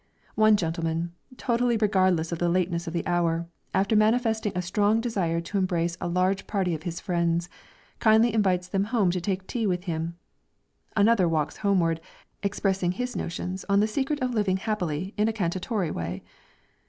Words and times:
One 0.33 0.57
gentleman, 0.57 1.13
totally 1.37 1.77
regardless 1.77 2.31
of 2.31 2.39
the 2.39 2.49
lateness 2.49 2.87
of 2.87 2.93
the 2.93 3.05
hour, 3.05 3.45
after 3.71 3.95
manifesting 3.95 4.51
a 4.55 4.61
strong 4.63 4.99
desire 4.99 5.39
to 5.41 5.59
embrace 5.59 5.95
a 6.01 6.07
large 6.07 6.47
party 6.47 6.73
of 6.73 6.81
his 6.81 6.99
friends, 6.99 7.49
kindly 7.99 8.33
invites 8.33 8.67
them 8.67 8.85
home 8.85 9.11
to 9.11 9.21
take 9.21 9.45
tea 9.45 9.67
with 9.67 9.83
him. 9.83 10.17
Another 10.97 11.29
walks 11.29 11.57
homeward, 11.57 12.01
expressing 12.41 12.93
his 12.93 13.15
notions 13.15 13.63
on 13.69 13.79
the 13.79 13.85
secret 13.87 14.19
of 14.23 14.33
living 14.33 14.57
happily 14.57 15.13
in 15.17 15.27
a 15.27 15.33
cantatory 15.33 15.91
way. 15.91 16.23